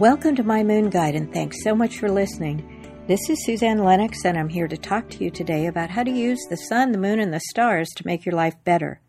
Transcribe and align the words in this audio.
Welcome 0.00 0.34
to 0.36 0.42
my 0.42 0.64
Moon 0.64 0.90
Guide, 0.90 1.14
and 1.14 1.32
thanks 1.32 1.62
so 1.62 1.72
much 1.72 2.00
for 2.00 2.10
listening. 2.10 3.04
This 3.06 3.30
is 3.30 3.44
Suzanne 3.44 3.84
Lennox, 3.84 4.24
and 4.24 4.36
I'm 4.36 4.48
here 4.48 4.66
to 4.66 4.76
talk 4.76 5.08
to 5.10 5.22
you 5.22 5.30
today 5.30 5.66
about 5.66 5.90
how 5.90 6.02
to 6.02 6.10
use 6.10 6.40
the 6.50 6.56
sun, 6.56 6.90
the 6.90 6.98
moon, 6.98 7.20
and 7.20 7.32
the 7.32 7.38
stars 7.38 7.88
to 7.90 8.04
make 8.04 8.26
your 8.26 8.34
life 8.34 8.56
better. 8.64 9.00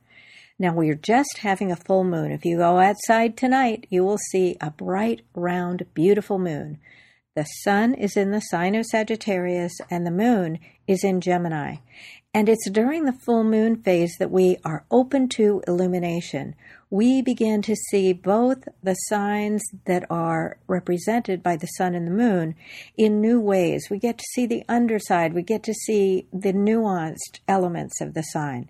Now, 0.60 0.76
we 0.76 0.92
are 0.92 0.96
just 0.96 1.40
having 1.40 1.72
a 1.72 1.76
full 1.76 2.04
moon. 2.04 2.32
If 2.32 2.46
you 2.46 2.58
go 2.58 2.78
outside 2.78 3.36
tonight, 3.36 3.88
you 3.90 4.04
will 4.04 4.20
see 4.30 4.58
a 4.62 4.70
bright, 4.70 5.22
round, 5.34 5.88
beautiful 5.96 6.38
moon. 6.38 6.78
The 7.36 7.44
sun 7.44 7.94
is 7.94 8.16
in 8.16 8.32
the 8.32 8.40
sign 8.40 8.76
of 8.76 8.86
Sagittarius, 8.86 9.74
and 9.92 10.08
the 10.08 10.12
moon 10.12 10.58
is 10.88 11.04
in 11.04 11.20
Gemini. 11.20 11.76
And 12.34 12.48
it's 12.48 12.70
during 12.70 13.04
the 13.04 13.18
full 13.26 13.44
moon 13.44 13.76
phase 13.82 14.16
that 14.20 14.32
we 14.32 14.58
are 14.64 14.86
open 14.90 15.28
to 15.30 15.62
illumination. 15.68 16.56
We 16.90 17.22
begin 17.22 17.62
to 17.64 17.76
see 17.76 18.14
both 18.14 18.70
the 18.82 18.94
signs 18.94 19.62
that 19.86 20.06
are 20.10 20.58
represented 20.68 21.44
by 21.44 21.58
the 21.58 21.68
sun 21.68 21.94
and 21.94 22.08
the 22.08 22.12
moon 22.12 22.56
in 22.98 23.20
new 23.20 23.42
ways. 23.42 23.88
We 23.92 24.00
get 24.00 24.18
to 24.18 24.26
see 24.34 24.46
the 24.46 24.64
underside, 24.70 25.34
we 25.34 25.44
get 25.44 25.64
to 25.64 25.74
see 25.74 26.28
the 26.32 26.54
nuanced 26.54 27.40
elements 27.50 28.00
of 28.00 28.14
the 28.14 28.24
sign. 28.24 28.70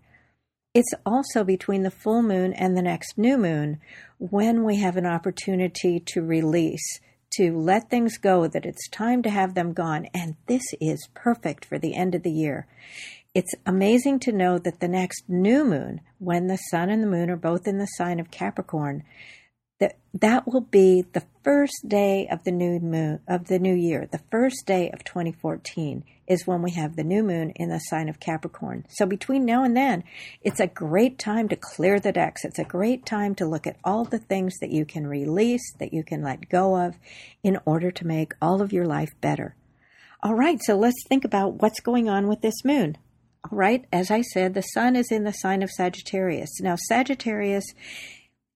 It's 0.73 0.93
also 1.05 1.43
between 1.43 1.83
the 1.83 1.91
full 1.91 2.23
moon 2.23 2.51
and 2.53 2.75
the 2.75 2.81
next 2.81 3.15
new 3.15 3.37
moon 3.37 3.79
when 4.17 4.63
we 4.63 4.77
have 4.77 4.97
an 4.97 5.05
opportunity 5.05 5.99
to 5.99 6.21
release, 6.21 6.99
to 7.37 7.57
let 7.57 7.89
things 7.89 8.17
go, 8.17 8.47
that 8.47 8.65
it's 8.65 8.89
time 8.89 9.21
to 9.23 9.29
have 9.29 9.53
them 9.53 9.73
gone. 9.73 10.07
And 10.13 10.35
this 10.47 10.63
is 10.79 11.07
perfect 11.13 11.65
for 11.65 11.77
the 11.77 11.95
end 11.95 12.15
of 12.15 12.23
the 12.23 12.31
year. 12.31 12.67
It's 13.33 13.53
amazing 13.65 14.19
to 14.21 14.31
know 14.31 14.57
that 14.59 14.79
the 14.79 14.87
next 14.87 15.25
new 15.27 15.65
moon, 15.65 16.01
when 16.19 16.47
the 16.47 16.57
sun 16.57 16.89
and 16.89 17.03
the 17.03 17.07
moon 17.07 17.29
are 17.29 17.35
both 17.35 17.67
in 17.67 17.77
the 17.77 17.85
sign 17.97 18.19
of 18.19 18.31
Capricorn, 18.31 19.03
that 19.79 19.97
that 20.13 20.47
will 20.47 20.61
be 20.61 21.03
the 21.13 21.23
first 21.43 21.87
day 21.87 22.27
of 22.31 22.43
the 22.43 22.51
new 22.51 22.79
moon 22.79 23.19
of 23.27 23.47
the 23.47 23.59
new 23.59 23.73
year. 23.73 24.07
The 24.09 24.23
first 24.31 24.65
day 24.65 24.89
of 24.91 25.03
2014 25.03 26.03
is 26.27 26.47
when 26.47 26.61
we 26.61 26.71
have 26.71 26.95
the 26.95 27.03
new 27.03 27.21
moon 27.21 27.51
in 27.51 27.69
the 27.69 27.79
sign 27.79 28.09
of 28.09 28.19
Capricorn. 28.19 28.85
So 28.89 29.05
between 29.05 29.45
now 29.45 29.63
and 29.63 29.75
then, 29.75 30.03
it's 30.41 30.59
a 30.59 30.67
great 30.67 31.19
time 31.19 31.49
to 31.49 31.55
clear 31.55 31.99
the 31.99 32.11
decks. 32.11 32.45
It's 32.45 32.57
a 32.57 32.63
great 32.63 33.05
time 33.05 33.35
to 33.35 33.45
look 33.45 33.67
at 33.67 33.77
all 33.83 34.05
the 34.05 34.17
things 34.19 34.55
that 34.61 34.71
you 34.71 34.85
can 34.85 35.05
release, 35.05 35.73
that 35.79 35.93
you 35.93 36.03
can 36.03 36.23
let 36.23 36.49
go 36.49 36.77
of 36.77 36.95
in 37.43 37.59
order 37.65 37.91
to 37.91 38.07
make 38.07 38.33
all 38.41 38.61
of 38.61 38.73
your 38.73 38.85
life 38.85 39.13
better. 39.21 39.55
All 40.23 40.33
right, 40.33 40.59
so 40.63 40.75
let's 40.75 41.03
think 41.07 41.25
about 41.25 41.61
what's 41.61 41.79
going 41.79 42.09
on 42.09 42.27
with 42.27 42.41
this 42.41 42.63
moon. 42.63 42.97
All 43.43 43.57
right, 43.59 43.85
as 43.93 44.09
I 44.09 44.21
said, 44.21 44.55
the 44.55 44.61
sun 44.61 44.95
is 44.95 45.11
in 45.11 45.23
the 45.23 45.31
sign 45.31 45.61
of 45.61 45.69
Sagittarius. 45.69 46.59
Now, 46.61 46.75
Sagittarius, 46.87 47.65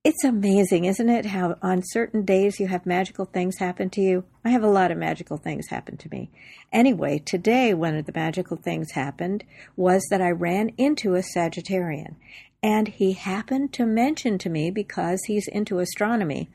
it's 0.09 0.23
amazing, 0.23 0.85
isn't 0.85 1.07
it? 1.07 1.27
How 1.27 1.55
on 1.61 1.83
certain 1.85 2.25
days 2.25 2.59
you 2.59 2.65
have 2.65 2.87
magical 2.87 3.25
things 3.25 3.59
happen 3.59 3.91
to 3.91 4.01
you. 4.01 4.23
I 4.43 4.49
have 4.49 4.63
a 4.63 4.67
lot 4.67 4.89
of 4.89 4.97
magical 4.97 5.37
things 5.37 5.67
happen 5.67 5.97
to 5.97 6.09
me. 6.09 6.31
Anyway, 6.73 7.19
today, 7.19 7.75
one 7.75 7.95
of 7.95 8.07
the 8.07 8.11
magical 8.15 8.57
things 8.57 8.93
happened 8.93 9.43
was 9.75 10.03
that 10.09 10.19
I 10.19 10.31
ran 10.31 10.71
into 10.79 11.13
a 11.13 11.21
Sagittarian. 11.21 12.15
And 12.63 12.87
he 12.87 13.13
happened 13.13 13.71
to 13.73 13.85
mention 13.85 14.39
to 14.39 14.49
me, 14.49 14.71
because 14.71 15.19
he's 15.27 15.47
into 15.47 15.77
astronomy, 15.77 16.49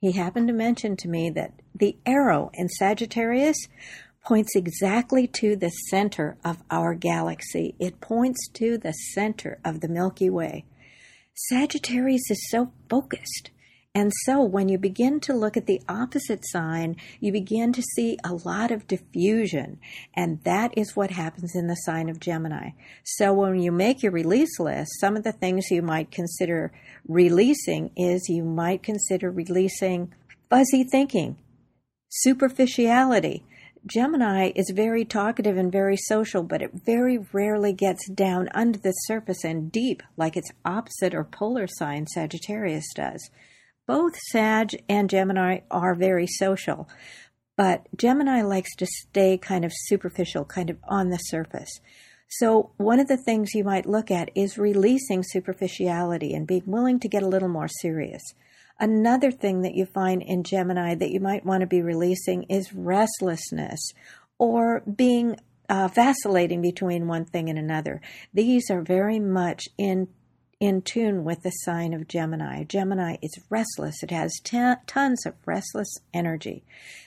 he 0.00 0.12
happened 0.12 0.46
to 0.46 0.54
mention 0.54 0.96
to 0.98 1.08
me 1.08 1.30
that 1.30 1.54
the 1.74 1.96
arrow 2.06 2.52
in 2.54 2.68
Sagittarius 2.68 3.58
points 4.24 4.54
exactly 4.54 5.26
to 5.26 5.56
the 5.56 5.70
center 5.90 6.36
of 6.44 6.62
our 6.70 6.94
galaxy. 6.94 7.74
It 7.80 8.00
points 8.00 8.48
to 8.54 8.78
the 8.78 8.92
center 8.92 9.58
of 9.64 9.80
the 9.80 9.88
Milky 9.88 10.30
Way. 10.30 10.64
Sagittarius 11.34 12.30
is 12.30 12.50
so 12.50 12.72
focused. 12.88 13.50
And 13.92 14.12
so 14.24 14.44
when 14.44 14.68
you 14.68 14.78
begin 14.78 15.18
to 15.20 15.34
look 15.34 15.56
at 15.56 15.66
the 15.66 15.82
opposite 15.88 16.46
sign, 16.46 16.94
you 17.18 17.32
begin 17.32 17.72
to 17.72 17.82
see 17.82 18.16
a 18.22 18.34
lot 18.34 18.70
of 18.70 18.86
diffusion. 18.86 19.80
And 20.14 20.42
that 20.44 20.76
is 20.78 20.94
what 20.94 21.10
happens 21.10 21.56
in 21.56 21.66
the 21.66 21.74
sign 21.74 22.08
of 22.08 22.20
Gemini. 22.20 22.70
So 23.02 23.32
when 23.32 23.58
you 23.58 23.72
make 23.72 24.02
your 24.02 24.12
release 24.12 24.60
list, 24.60 25.00
some 25.00 25.16
of 25.16 25.24
the 25.24 25.32
things 25.32 25.70
you 25.72 25.82
might 25.82 26.12
consider 26.12 26.72
releasing 27.08 27.90
is 27.96 28.28
you 28.28 28.44
might 28.44 28.84
consider 28.84 29.28
releasing 29.28 30.12
fuzzy 30.48 30.84
thinking, 30.84 31.36
superficiality, 32.10 33.44
Gemini 33.86 34.52
is 34.54 34.72
very 34.74 35.04
talkative 35.04 35.56
and 35.56 35.72
very 35.72 35.96
social, 35.96 36.42
but 36.42 36.60
it 36.60 36.70
very 36.84 37.18
rarely 37.32 37.72
gets 37.72 38.08
down 38.10 38.48
under 38.54 38.78
the 38.78 38.92
surface 38.92 39.44
and 39.44 39.72
deep 39.72 40.02
like 40.16 40.36
its 40.36 40.50
opposite 40.64 41.14
or 41.14 41.24
polar 41.24 41.66
sign 41.66 42.06
Sagittarius 42.06 42.86
does. 42.94 43.30
Both 43.86 44.16
Sag 44.30 44.82
and 44.88 45.08
Gemini 45.08 45.60
are 45.70 45.94
very 45.94 46.26
social, 46.26 46.88
but 47.56 47.86
Gemini 47.96 48.42
likes 48.42 48.74
to 48.76 48.86
stay 48.86 49.38
kind 49.38 49.64
of 49.64 49.72
superficial, 49.74 50.44
kind 50.44 50.70
of 50.70 50.78
on 50.88 51.08
the 51.08 51.18
surface. 51.18 51.80
So, 52.32 52.70
one 52.76 53.00
of 53.00 53.08
the 53.08 53.16
things 53.16 53.54
you 53.54 53.64
might 53.64 53.86
look 53.86 54.08
at 54.08 54.30
is 54.36 54.56
releasing 54.56 55.24
superficiality 55.24 56.32
and 56.32 56.46
being 56.46 56.62
willing 56.64 57.00
to 57.00 57.08
get 57.08 57.24
a 57.24 57.28
little 57.28 57.48
more 57.48 57.66
serious. 57.66 58.22
Another 58.78 59.32
thing 59.32 59.62
that 59.62 59.74
you 59.74 59.84
find 59.84 60.22
in 60.22 60.44
Gemini 60.44 60.94
that 60.94 61.10
you 61.10 61.18
might 61.18 61.44
want 61.44 61.62
to 61.62 61.66
be 61.66 61.82
releasing 61.82 62.44
is 62.44 62.72
restlessness 62.72 63.80
or 64.38 64.80
being 64.82 65.40
uh, 65.68 65.88
vacillating 65.88 66.62
between 66.62 67.08
one 67.08 67.24
thing 67.24 67.50
and 67.50 67.58
another. 67.58 68.00
These 68.32 68.70
are 68.70 68.80
very 68.80 69.18
much 69.18 69.68
in 69.76 70.06
in 70.60 70.82
tune 70.82 71.24
with 71.24 71.42
the 71.42 71.50
sign 71.50 71.94
of 71.94 72.06
Gemini. 72.06 72.62
Gemini 72.64 73.16
is 73.22 73.40
restless. 73.48 74.02
It 74.02 74.10
has 74.10 74.40
tons 74.44 75.26
of 75.26 75.34
restless 75.46 75.96
energy 76.14 76.64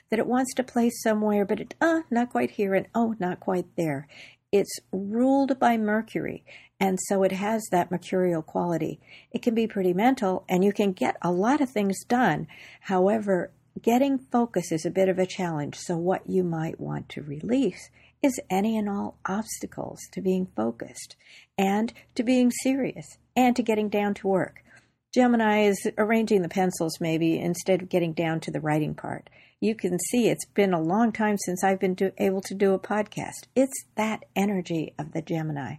that 0.10 0.20
it 0.20 0.28
wants 0.28 0.54
to 0.56 0.64
place 0.64 1.02
somewhere, 1.02 1.46
but 1.46 1.60
it, 1.60 1.76
uh, 1.80 2.02
not 2.10 2.32
quite 2.32 2.52
here 2.52 2.74
and 2.74 2.88
oh, 2.96 3.16
not 3.20 3.40
quite 3.40 3.68
there. 3.78 4.08
It's 4.54 4.80
ruled 4.92 5.58
by 5.58 5.78
Mercury, 5.78 6.46
and 6.80 7.00
so 7.08 7.24
it 7.24 7.32
has 7.32 7.64
that 7.72 7.90
mercurial 7.90 8.44
quality. 8.44 9.00
It 9.32 9.42
can 9.42 9.56
be 9.56 9.66
pretty 9.66 9.94
mental, 9.94 10.46
and 10.48 10.64
you 10.64 10.72
can 10.72 10.92
get 10.92 11.18
a 11.24 11.32
lot 11.32 11.60
of 11.60 11.72
things 11.72 12.04
done. 12.08 12.46
However, 12.82 13.50
getting 13.82 14.20
focus 14.20 14.72
is 14.72 14.86
a 14.86 14.92
bit 14.92 15.10
of 15.10 15.18
a 15.18 15.26
challenge. 15.26 15.76
So, 15.80 15.98
what 15.98 16.30
you 16.30 16.44
might 16.44 16.80
want 16.80 17.10
to 17.10 17.24
release 17.24 17.90
is 18.22 18.40
any 18.48 18.78
and 18.78 18.88
all 18.88 19.18
obstacles 19.26 19.98
to 20.12 20.22
being 20.22 20.46
focused 20.56 21.16
and 21.58 21.92
to 22.14 22.22
being 22.22 22.52
serious 22.52 23.18
and 23.36 23.56
to 23.56 23.64
getting 23.64 23.90
down 23.90 24.14
to 24.14 24.28
work. 24.28 24.64
Gemini 25.16 25.64
is 25.64 25.90
arranging 25.98 26.44
the 26.44 26.50
pencils 26.50 27.00
maybe 27.02 27.40
instead 27.40 27.82
of 27.82 27.90
getting 27.90 28.14
down 28.14 28.40
to 28.42 28.52
the 28.52 28.62
writing 28.62 28.94
part 28.94 29.32
you 29.64 29.76
can 29.76 29.98
see 29.98 30.28
it's 30.28 30.46
been 30.46 30.74
a 30.74 30.82
long 30.82 31.14
time 31.14 31.38
since 31.38 31.64
I've 31.64 31.80
been 31.80 31.96
able 32.18 32.42
to 32.42 32.54
do 32.54 32.74
a 32.74 32.80
podcast. 32.80 33.48
It's 33.56 33.86
that 33.96 34.26
energy 34.36 34.94
of 35.00 35.14
the 35.14 35.22
Gemini. 35.22 35.76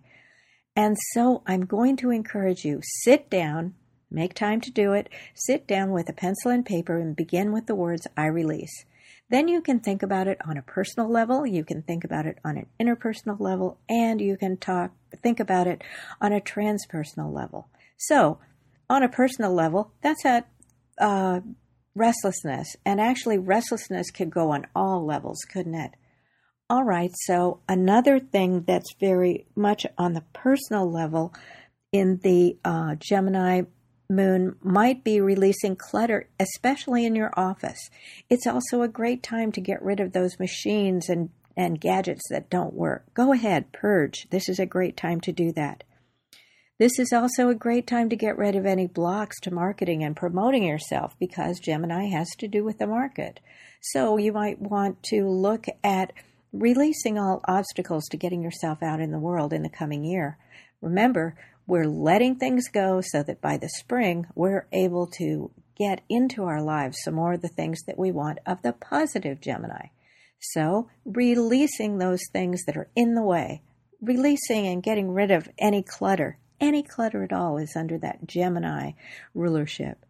And 0.75 0.97
so 1.12 1.43
I'm 1.47 1.67
going 1.67 1.99
to 1.99 2.09
encourage 2.09 2.65
you 2.65 2.81
sit 3.03 3.28
down, 3.28 3.75
make 4.11 4.33
time 4.33 4.62
to 4.62 4.71
do 4.71 4.95
it, 4.95 5.11
sit 5.34 5.67
down 5.67 5.91
with 5.91 6.09
a 6.09 6.15
pencil 6.15 6.50
and 6.50 6.65
paper 6.65 6.99
and 6.99 7.15
begin 7.15 7.53
with 7.53 7.67
the 7.67 7.75
words 7.75 8.06
I 8.17 8.25
release. 8.25 8.87
Then 9.28 9.49
you 9.49 9.61
can 9.61 9.81
think 9.81 10.03
about 10.03 10.28
it 10.28 10.39
on 10.49 10.56
a 10.56 10.62
personal 10.62 11.11
level, 11.11 11.47
you 11.47 11.62
can 11.62 11.83
think 11.83 12.05
about 12.05 12.25
it 12.25 12.39
on 12.43 12.56
an 12.56 12.66
interpersonal 12.81 13.39
level, 13.39 13.78
and 13.87 14.19
you 14.19 14.39
can 14.39 14.56
talk 14.56 14.93
think 15.22 15.41
about 15.41 15.66
it 15.66 15.83
on 16.22 16.33
a 16.33 16.41
transpersonal 16.41 17.31
level. 17.34 17.69
So, 17.99 18.39
on 18.89 19.03
a 19.03 19.11
personal 19.11 19.53
level, 19.53 19.93
that's 20.01 20.25
at 20.25 20.49
uh, 20.99 21.41
restlessness. 21.94 22.77
And 22.84 23.00
actually, 23.00 23.38
restlessness 23.38 24.10
could 24.10 24.31
go 24.31 24.50
on 24.50 24.66
all 24.75 25.05
levels, 25.05 25.41
couldn't 25.50 25.75
it? 25.75 25.93
All 26.71 26.84
right, 26.84 27.10
so 27.27 27.60
another 27.69 28.19
thing 28.19 28.62
that's 28.62 28.94
very 28.99 29.47
much 29.55 29.87
on 29.99 30.15
the 30.15 30.25
personal 30.33 30.91
level 30.91 31.34
in 31.93 32.21
the 32.22 32.56
uh, 32.65 32.94
Gemini 32.99 33.62
moon 34.09 34.56
might 34.62 35.04
be 35.04 35.21
releasing 35.21 35.77
clutter, 35.77 36.28
especially 36.41 37.04
in 37.04 37.15
your 37.15 37.33
office. 37.37 37.91
It's 38.30 38.47
also 38.47 38.83
a 38.83 38.89
great 38.89 39.22
time 39.22 39.53
to 39.53 39.60
get 39.60 39.83
rid 39.83 40.01
of 40.01 40.13
those 40.13 40.39
machines 40.39 41.09
and, 41.09 41.30
and 41.57 41.80
gadgets 41.80 42.22
that 42.30 42.51
don't 42.51 42.74
work. 42.74 43.13
Go 43.15 43.33
ahead, 43.33 43.72
purge. 43.72 44.27
This 44.30 44.48
is 44.48 44.59
a 44.59 44.66
great 44.66 44.97
time 44.97 45.21
to 45.22 45.33
do 45.33 45.53
that. 45.53 45.84
This 46.76 46.98
is 46.98 47.12
also 47.12 47.50
a 47.50 47.54
great 47.54 47.86
time 47.86 48.09
to 48.09 48.16
get 48.16 48.36
rid 48.36 48.56
of 48.56 48.66
any 48.66 48.88
blocks 48.88 49.38
to 49.42 49.54
marketing 49.54 50.03
and 50.03 50.16
promoting 50.16 50.65
yourself 50.65 51.15
because 51.21 51.60
Gemini 51.60 52.06
has 52.06 52.28
to 52.38 52.48
do 52.48 52.65
with 52.65 52.78
the 52.78 52.86
market. 52.88 53.38
So 53.80 54.16
you 54.16 54.32
might 54.32 54.60
want 54.60 55.00
to 55.04 55.28
look 55.28 55.66
at 55.84 56.12
releasing 56.53 57.16
all 57.16 57.44
obstacles 57.47 58.06
to 58.10 58.16
getting 58.16 58.42
yourself 58.42 58.82
out 58.82 58.98
in 58.98 59.12
the 59.12 59.21
world 59.21 59.53
in 59.53 59.62
the 59.62 59.68
coming 59.68 60.04
year. 60.04 60.36
Remember, 60.80 61.36
we're 61.65 61.86
letting 61.86 62.36
things 62.36 62.66
go 62.66 63.00
so 63.00 63.22
that 63.22 63.41
by 63.41 63.56
the 63.56 63.68
spring 63.68 64.26
we're 64.34 64.66
able 64.72 65.06
to 65.18 65.53
get 65.78 66.00
into 66.09 66.42
our 66.42 66.60
lives 66.60 66.98
some 67.04 67.15
more 67.15 67.34
of 67.34 67.42
the 67.42 67.48
things 67.48 67.84
that 67.86 67.98
we 67.98 68.10
want 68.10 68.41
of 68.47 68.62
the 68.62 68.72
positive 68.72 69.41
Gemini. 69.41 69.86
So, 70.41 70.91
releasing 71.04 71.98
those 71.98 72.22
things 72.32 72.65
that 72.65 72.76
are 72.76 72.91
in 72.97 73.15
the 73.15 73.22
way, 73.22 73.62
releasing 74.00 74.66
and 74.66 74.82
getting 74.82 75.12
rid 75.12 75.30
of 75.30 75.48
any 75.56 75.84
clutter 75.84 76.38
any 76.65 76.83
clutter 76.83 77.22
at 77.22 77.33
all 77.33 77.59
is 77.59 77.77
under 77.77 77.99
that 77.99 78.27
Gemini 78.27 78.93
rulership. 79.34 80.05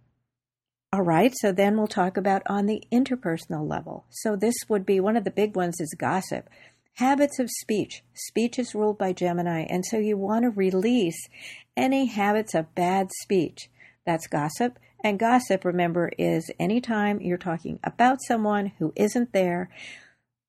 All 0.92 1.02
right, 1.02 1.32
so 1.40 1.50
then 1.50 1.76
we'll 1.76 1.88
talk 1.88 2.16
about 2.16 2.42
on 2.46 2.66
the 2.66 2.82
interpersonal 2.92 3.68
level. 3.68 4.04
So 4.10 4.36
this 4.36 4.54
would 4.68 4.86
be 4.86 5.00
one 5.00 5.16
of 5.16 5.24
the 5.24 5.30
big 5.30 5.56
ones 5.56 5.80
is 5.80 5.92
gossip. 5.98 6.48
Habits 6.94 7.40
of 7.40 7.50
speech. 7.50 8.04
Speech 8.14 8.60
is 8.60 8.76
ruled 8.76 8.96
by 8.96 9.12
Gemini, 9.12 9.66
and 9.68 9.84
so 9.84 9.98
you 9.98 10.16
want 10.16 10.44
to 10.44 10.50
release 10.50 11.28
any 11.76 12.06
habits 12.06 12.54
of 12.54 12.72
bad 12.76 13.08
speech. 13.22 13.68
That's 14.06 14.28
gossip. 14.28 14.78
And 15.02 15.18
gossip, 15.18 15.64
remember, 15.64 16.12
is 16.16 16.48
anytime 16.60 17.20
you're 17.20 17.38
talking 17.38 17.80
about 17.82 18.22
someone 18.22 18.72
who 18.78 18.92
isn't 18.94 19.32
there. 19.32 19.70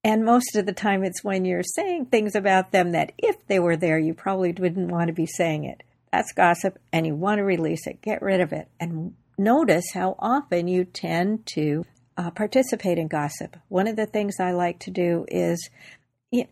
And 0.04 0.24
most 0.24 0.56
of 0.56 0.68
the 0.68 0.74
time, 0.74 1.04
it's 1.04 1.24
when 1.24 1.46
you're 1.46 1.64
saying 1.64 2.06
things 2.06 2.36
about 2.36 2.72
them 2.72 2.92
that 2.92 3.14
if 3.18 3.36
they 3.48 3.58
were 3.58 3.76
there, 3.76 3.98
you 3.98 4.14
probably 4.14 4.52
wouldn't 4.52 4.92
want 4.92 5.08
to 5.08 5.14
be 5.14 5.26
saying 5.26 5.64
it. 5.64 5.82
That's 6.16 6.32
gossip, 6.32 6.80
and 6.94 7.06
you 7.06 7.14
want 7.14 7.40
to 7.40 7.44
release 7.44 7.88
it. 7.88 8.02
Get 8.02 8.22
rid 8.22 8.40
of 8.40 8.54
it. 8.54 8.70
And 8.80 9.16
notice 9.38 9.84
how 9.94 10.16
often 10.18 10.70
you 10.70 10.86
tend 10.86 11.46
to 11.48 11.86
uh, 12.16 12.32
participate 12.32 12.98
in 12.98 13.10
gossip. 13.10 13.58
One 13.68 13.86
of 13.86 13.98
the 13.98 14.06
things 14.06 14.36
I 14.40 14.52
like 14.52 14.80
to 14.80 14.92
do 14.92 15.26
is 15.28 15.70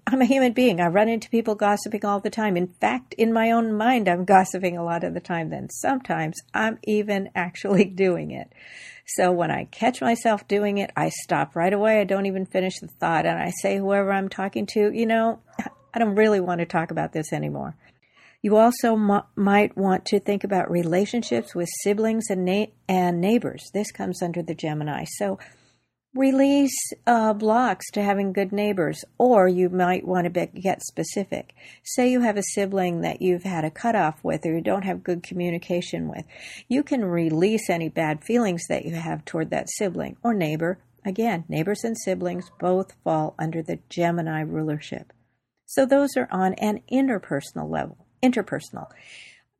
I'm 0.05 0.21
a 0.21 0.25
human 0.25 0.51
being. 0.51 0.81
I 0.81 0.87
run 0.87 1.07
into 1.07 1.29
people 1.29 1.55
gossiping 1.55 2.03
all 2.03 2.19
the 2.19 2.29
time. 2.29 2.57
In 2.57 2.67
fact, 2.67 3.13
in 3.13 3.31
my 3.31 3.51
own 3.51 3.71
mind, 3.71 4.09
I'm 4.09 4.25
gossiping 4.35 4.77
a 4.77 4.83
lot 4.83 5.05
of 5.05 5.13
the 5.13 5.21
time. 5.21 5.49
Then 5.49 5.69
sometimes 5.69 6.41
I'm 6.53 6.77
even 6.83 7.29
actually 7.33 7.85
doing 7.95 8.31
it. 8.31 8.51
So 9.05 9.31
when 9.31 9.49
I 9.49 9.63
catch 9.71 10.01
myself 10.01 10.45
doing 10.45 10.77
it, 10.77 10.91
I 10.97 11.07
stop 11.07 11.55
right 11.55 11.71
away. 11.71 12.01
I 12.01 12.03
don't 12.03 12.25
even 12.25 12.45
finish 12.45 12.79
the 12.81 12.87
thought. 12.87 13.25
And 13.25 13.39
I 13.39 13.53
say, 13.61 13.77
whoever 13.77 14.11
I'm 14.11 14.27
talking 14.27 14.65
to, 14.73 14.91
you 14.91 15.05
know, 15.05 15.39
I 15.93 15.99
don't 15.99 16.15
really 16.15 16.41
want 16.41 16.59
to 16.59 16.65
talk 16.65 16.91
about 16.91 17.13
this 17.13 17.31
anymore. 17.31 17.77
You 18.43 18.57
also 18.57 18.93
m- 18.93 19.23
might 19.37 19.77
want 19.77 20.05
to 20.07 20.19
think 20.19 20.43
about 20.43 20.69
relationships 20.69 21.55
with 21.55 21.69
siblings 21.81 22.25
and, 22.29 22.43
na- 22.43 22.65
and 22.89 23.21
neighbors. 23.21 23.71
This 23.73 23.89
comes 23.89 24.21
under 24.21 24.43
the 24.43 24.53
Gemini. 24.53 25.05
So 25.17 25.39
release 26.13 26.77
uh, 27.07 27.33
blocks 27.33 27.89
to 27.91 28.03
having 28.03 28.33
good 28.33 28.51
neighbors, 28.51 29.03
or 29.17 29.47
you 29.47 29.69
might 29.69 30.05
want 30.05 30.25
to 30.25 30.29
be, 30.29 30.59
get 30.59 30.83
specific. 30.83 31.55
Say 31.83 32.11
you 32.11 32.19
have 32.19 32.35
a 32.35 32.43
sibling 32.43 32.99
that 32.99 33.21
you've 33.21 33.43
had 33.43 33.63
a 33.63 33.71
cutoff 33.71 34.21
with 34.23 34.45
or 34.45 34.53
you 34.55 34.61
don't 34.61 34.83
have 34.83 35.05
good 35.05 35.23
communication 35.23 36.09
with. 36.09 36.25
You 36.67 36.83
can 36.83 37.05
release 37.05 37.69
any 37.69 37.87
bad 37.87 38.25
feelings 38.25 38.63
that 38.67 38.83
you 38.83 38.95
have 38.95 39.23
toward 39.23 39.51
that 39.51 39.69
sibling 39.69 40.17
or 40.21 40.33
neighbor. 40.33 40.79
Again, 41.05 41.45
neighbors 41.47 41.85
and 41.85 41.97
siblings 41.97 42.51
both 42.59 42.93
fall 43.05 43.35
under 43.39 43.63
the 43.63 43.79
Gemini 43.89 44.41
rulership. 44.41 45.13
So 45.65 45.85
those 45.85 46.17
are 46.17 46.27
on 46.29 46.53
an 46.55 46.81
interpersonal 46.91 47.69
level, 47.69 48.02
interpersonal 48.23 48.87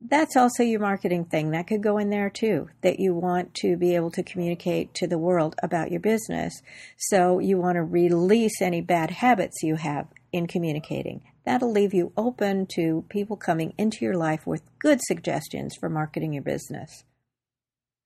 that's 0.06 0.36
also 0.36 0.64
your 0.64 0.82
marketing 0.82 1.26
thing. 1.26 1.52
That 1.52 1.68
could 1.68 1.82
go 1.82 1.98
in 1.98 2.10
there 2.10 2.30
too, 2.30 2.70
that 2.82 3.00
you 3.00 3.14
want 3.14 3.54
to 3.56 3.78
be 3.78 3.96
able 3.96 4.12
to 4.12 4.24
communicate 4.24 4.94
to 4.96 5.08
the 5.08 5.18
world 5.18 5.56
about 5.64 5.92
your 5.92 6.02
business. 6.02 6.62
So 6.98 7.40
you 7.40 7.58
want 7.58 7.76
to 7.76 7.84
release 7.84 8.62
any 8.62 8.82
bad 8.82 9.12
habits 9.12 9.64
you 9.64 9.76
have 9.76 10.08
in 10.32 10.48
communicating. 10.48 11.22
That'll 11.46 11.72
leave 11.72 11.94
you 11.94 12.12
open 12.18 12.68
to 12.76 13.06
people 13.10 13.38
coming 13.38 13.74
into 13.78 14.04
your 14.04 14.16
life 14.16 14.46
with 14.46 14.62
good 14.80 15.00
suggestions 15.02 15.76
for 15.80 15.90
marketing 15.90 16.34
your 16.34 16.44
business. 16.44 17.06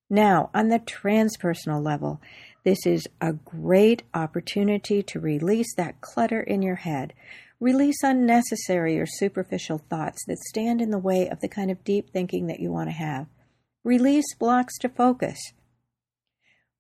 Now, 0.09 0.49
on 0.53 0.69
the 0.69 0.79
transpersonal 0.79 1.83
level, 1.83 2.21
this 2.63 2.85
is 2.85 3.07
a 3.19 3.33
great 3.33 4.03
opportunity 4.13 5.03
to 5.03 5.19
release 5.19 5.73
that 5.75 6.01
clutter 6.01 6.41
in 6.41 6.61
your 6.61 6.75
head. 6.75 7.13
Release 7.59 8.03
unnecessary 8.03 8.99
or 8.99 9.05
superficial 9.07 9.79
thoughts 9.89 10.23
that 10.27 10.37
stand 10.37 10.81
in 10.81 10.91
the 10.91 10.99
way 10.99 11.27
of 11.27 11.39
the 11.39 11.47
kind 11.47 11.71
of 11.71 11.83
deep 11.83 12.11
thinking 12.11 12.47
that 12.47 12.59
you 12.59 12.71
want 12.71 12.89
to 12.89 12.93
have. 12.93 13.27
Release 13.83 14.35
blocks 14.35 14.77
to 14.79 14.89
focus. 14.89 15.53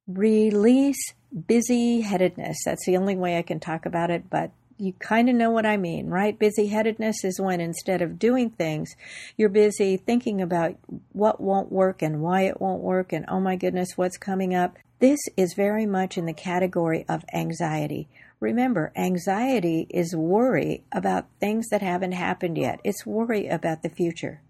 Release 0.07 1.13
busy 1.47 2.01
headedness. 2.01 2.57
That's 2.63 2.85
the 2.85 2.97
only 2.97 3.15
way 3.15 3.37
I 3.37 3.41
can 3.41 3.59
talk 3.59 3.85
about 3.85 4.11
it, 4.11 4.29
but 4.29 4.51
you 4.77 4.93
kind 4.93 5.29
of 5.29 5.35
know 5.35 5.49
what 5.49 5.65
I 5.65 5.77
mean, 5.77 6.07
right? 6.07 6.37
Busy 6.37 6.67
headedness 6.67 7.23
is 7.23 7.41
when 7.41 7.59
instead 7.59 8.01
of 8.01 8.19
doing 8.19 8.51
things, 8.51 8.95
you're 9.35 9.49
busy 9.49 9.97
thinking 9.97 10.41
about 10.41 10.75
what 11.11 11.41
won't 11.41 11.71
work 11.71 12.01
and 12.01 12.21
why 12.21 12.41
it 12.43 12.61
won't 12.61 12.83
work 12.83 13.11
and 13.11 13.25
oh 13.27 13.39
my 13.39 13.55
goodness, 13.55 13.97
what's 13.97 14.17
coming 14.17 14.53
up. 14.53 14.77
This 14.99 15.19
is 15.35 15.53
very 15.55 15.85
much 15.85 16.17
in 16.17 16.25
the 16.25 16.33
category 16.33 17.05
of 17.09 17.25
anxiety. 17.33 18.07
Remember, 18.39 18.91
anxiety 18.95 19.87
is 19.89 20.15
worry 20.15 20.83
about 20.91 21.27
things 21.39 21.67
that 21.69 21.81
haven't 21.81 22.11
happened 22.11 22.57
yet. 22.57 22.79
It's 22.83 23.05
worry 23.05 23.47
about 23.47 23.81
the 23.81 23.89
future. 23.89 24.41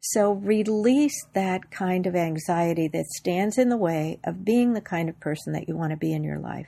So 0.00 0.32
release 0.32 1.24
that 1.32 1.70
kind 1.70 2.06
of 2.06 2.16
anxiety 2.16 2.88
that 2.88 3.06
stands 3.06 3.56
in 3.56 3.68
the 3.68 3.76
way 3.76 4.18
of 4.24 4.44
being 4.44 4.72
the 4.72 4.80
kind 4.80 5.08
of 5.08 5.20
person 5.20 5.52
that 5.52 5.68
you 5.68 5.76
want 5.76 5.92
to 5.92 5.96
be 5.96 6.12
in 6.12 6.24
your 6.24 6.40
life. 6.40 6.66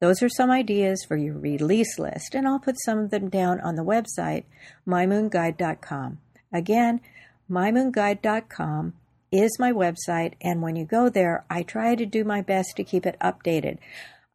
Those 0.00 0.22
are 0.22 0.28
some 0.28 0.50
ideas 0.50 1.04
for 1.08 1.16
your 1.16 1.36
release 1.36 1.98
list, 1.98 2.34
and 2.34 2.46
I'll 2.46 2.60
put 2.60 2.76
some 2.84 2.98
of 2.98 3.10
them 3.10 3.28
down 3.28 3.60
on 3.60 3.74
the 3.74 3.84
website, 3.84 4.44
mymoonguide.com. 4.86 6.18
Again, 6.52 7.00
mymoonguide.com 7.50 8.92
is 9.32 9.58
my 9.58 9.72
website, 9.72 10.34
and 10.40 10.62
when 10.62 10.76
you 10.76 10.84
go 10.84 11.08
there, 11.08 11.44
I 11.50 11.62
try 11.62 11.94
to 11.94 12.06
do 12.06 12.22
my 12.22 12.42
best 12.42 12.76
to 12.76 12.84
keep 12.84 13.06
it 13.06 13.16
updated. 13.20 13.78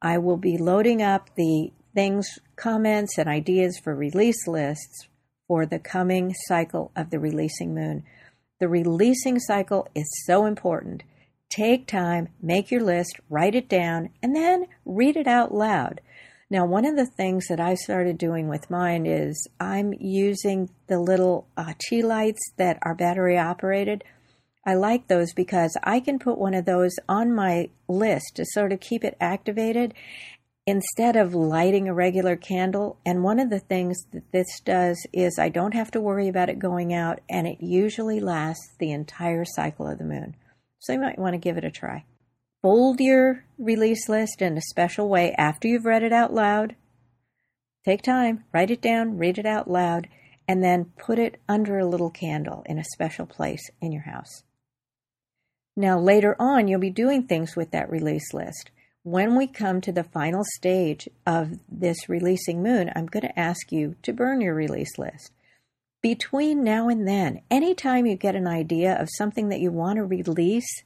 I 0.04 0.18
will 0.18 0.38
be 0.38 0.58
loading 0.58 1.02
up 1.02 1.30
the 1.36 1.72
things, 1.96 2.28
comments, 2.58 3.18
and 3.18 3.30
ideas 3.30 3.80
for 3.82 3.96
release 3.96 4.48
lists 4.48 5.08
for 5.48 5.66
the 5.66 5.80
coming 5.80 6.34
cycle 6.48 6.92
of 6.94 7.10
the 7.10 7.20
releasing 7.20 7.74
moon. 7.74 8.04
The 8.60 8.68
releasing 8.68 9.40
cycle 9.40 9.88
is 9.96 10.24
so 10.26 10.46
important. 10.46 11.04
Take 11.50 11.88
time, 11.88 12.30
make 12.42 12.70
your 12.70 12.82
list, 12.82 13.20
write 13.30 13.56
it 13.56 13.70
down, 13.70 14.10
and 14.22 14.36
then 14.36 14.66
read 14.86 15.16
it 15.16 15.28
out 15.28 15.54
loud. 15.54 16.02
Now, 16.50 16.66
one 16.66 16.86
of 16.86 16.98
the 16.98 17.06
things 17.06 17.48
that 17.48 17.60
I 17.60 17.76
started 17.76 18.18
doing 18.18 18.50
with 18.50 18.70
mine 18.70 19.06
is 19.06 19.48
I'm 19.60 19.94
using 19.94 20.70
the 20.88 21.00
little 21.00 21.48
uh, 21.56 21.74
tea 21.80 22.02
lights 22.02 22.42
that 22.58 22.78
are 22.84 22.94
battery 22.94 23.38
operated. 23.38 24.04
I 24.66 24.76
like 24.76 25.08
those 25.08 25.34
because 25.34 25.78
I 25.84 26.00
can 26.00 26.20
put 26.20 26.38
one 26.38 26.54
of 26.54 26.66
those 26.66 26.96
on 27.10 27.34
my 27.34 27.70
list 27.88 28.36
to 28.36 28.46
sort 28.46 28.72
of 28.72 28.80
keep 28.80 29.04
it 29.04 29.18
activated 29.20 29.94
instead 30.66 31.18
of 31.18 31.36
lighting 31.36 31.90
a 31.90 31.94
regular 31.94 32.38
candle. 32.38 32.98
And 33.06 33.24
one 33.24 33.40
of 33.40 33.50
the 33.50 33.60
things 33.60 34.06
that 34.14 34.32
this 34.32 34.62
does 34.62 35.06
is 35.12 35.38
I 35.38 35.50
don't 35.50 35.74
have 35.74 35.92
to 35.92 36.02
worry 36.02 36.30
about 36.30 36.50
it 36.50 36.60
going 36.60 36.94
out, 36.94 37.20
and 37.30 37.46
it 37.46 37.58
usually 37.60 38.22
lasts 38.22 38.74
the 38.80 38.92
entire 38.92 39.44
cycle 39.44 39.88
of 39.88 39.98
the 39.98 40.06
moon. 40.06 40.36
So 40.80 40.94
you 40.94 41.00
might 41.00 41.20
want 41.20 41.34
to 41.34 41.40
give 41.40 41.58
it 41.58 41.66
a 41.66 41.72
try. 41.72 42.06
Fold 42.62 43.02
your 43.02 43.44
release 43.58 44.08
list 44.08 44.42
in 44.42 44.58
a 44.58 44.62
special 44.62 45.10
way 45.10 45.34
after 45.38 45.68
you've 45.68 45.86
read 45.86 46.04
it 46.04 46.14
out 46.14 46.34
loud. 46.34 46.78
Take 47.84 48.02
time, 48.02 48.46
write 48.54 48.72
it 48.72 48.82
down, 48.82 49.18
read 49.18 49.38
it 49.38 49.46
out 49.46 49.70
loud, 49.70 50.08
and 50.48 50.64
then 50.64 50.94
put 50.98 51.20
it 51.20 51.42
under 51.50 51.78
a 51.78 51.86
little 51.86 52.10
candle 52.10 52.64
in 52.66 52.80
a 52.80 52.86
special 52.94 53.26
place 53.26 53.70
in 53.82 53.92
your 53.92 54.04
house. 54.04 54.44
Now, 55.76 56.00
later 56.00 56.36
on, 56.40 56.68
you'll 56.68 56.80
be 56.80 56.90
doing 56.90 57.24
things 57.24 57.56
with 57.56 57.72
that 57.72 57.90
release 57.90 58.34
list. 58.34 58.70
When 59.02 59.36
we 59.36 59.48
come 59.48 59.82
to 59.82 59.92
the 59.92 60.04
final 60.04 60.44
stage 60.56 61.10
of 61.26 61.60
this 61.68 62.08
releasing 62.08 62.62
moon, 62.62 62.92
I'm 62.96 63.08
going 63.08 63.28
to 63.28 63.40
ask 63.40 63.72
you 63.72 63.96
to 64.04 64.14
burn 64.14 64.40
your 64.40 64.54
release 64.54 64.98
list. 64.98 65.32
Between 66.02 66.64
now 66.64 66.90
and 66.90 67.08
then, 67.08 67.42
anytime 67.50 68.06
you 68.06 68.16
get 68.16 68.36
an 68.36 68.48
idea 68.48 68.94
of 69.02 69.10
something 69.18 69.50
that 69.50 69.62
you 69.62 69.72
want 69.72 69.98
to 69.98 70.04
release 70.04 70.84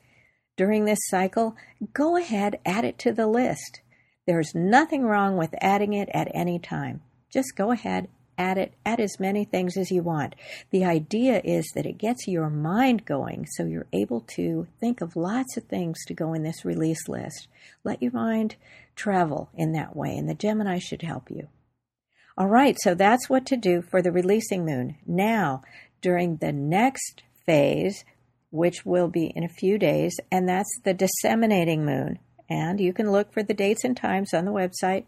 during 0.55 0.85
this 0.85 0.99
cycle, 1.09 1.55
go 1.93 2.17
ahead, 2.17 2.59
add 2.65 2.85
it 2.85 2.97
to 2.99 3.11
the 3.11 3.27
list. 3.27 3.81
There's 4.25 4.55
nothing 4.55 5.03
wrong 5.03 5.37
with 5.37 5.53
adding 5.61 5.93
it 5.93 6.09
at 6.13 6.31
any 6.33 6.59
time. 6.59 7.01
Just 7.31 7.55
go 7.55 7.71
ahead, 7.71 8.07
add 8.37 8.57
it, 8.57 8.73
add 8.85 8.99
as 8.99 9.19
many 9.19 9.43
things 9.43 9.77
as 9.77 9.91
you 9.91 10.03
want. 10.03 10.35
The 10.71 10.85
idea 10.85 11.41
is 11.43 11.71
that 11.75 11.85
it 11.85 11.97
gets 11.97 12.27
your 12.27 12.49
mind 12.49 13.05
going 13.05 13.45
so 13.45 13.65
you're 13.65 13.87
able 13.93 14.21
to 14.35 14.67
think 14.79 15.01
of 15.01 15.15
lots 15.15 15.57
of 15.57 15.63
things 15.63 15.97
to 16.05 16.13
go 16.13 16.33
in 16.33 16.43
this 16.43 16.65
release 16.65 17.07
list. 17.07 17.47
Let 17.83 18.01
your 18.01 18.11
mind 18.11 18.55
travel 18.95 19.49
in 19.53 19.73
that 19.73 19.95
way, 19.95 20.15
and 20.15 20.29
the 20.29 20.33
Gemini 20.33 20.79
should 20.79 21.01
help 21.01 21.29
you. 21.29 21.47
All 22.37 22.47
right, 22.47 22.77
so 22.79 22.93
that's 22.93 23.29
what 23.29 23.45
to 23.47 23.57
do 23.57 23.81
for 23.81 24.01
the 24.01 24.11
releasing 24.11 24.63
moon. 24.63 24.97
Now, 25.07 25.63
during 26.01 26.37
the 26.37 26.51
next 26.51 27.23
phase, 27.45 28.03
which 28.51 28.85
will 28.85 29.07
be 29.07 29.27
in 29.35 29.43
a 29.43 29.49
few 29.49 29.77
days, 29.77 30.15
and 30.31 30.47
that's 30.47 30.79
the 30.83 30.93
disseminating 30.93 31.85
moon. 31.85 32.19
And 32.49 32.79
you 32.79 32.93
can 32.93 33.11
look 33.11 33.33
for 33.33 33.43
the 33.43 33.53
dates 33.53 33.83
and 33.83 33.97
times 33.97 34.33
on 34.33 34.45
the 34.45 34.51
website. 34.51 35.05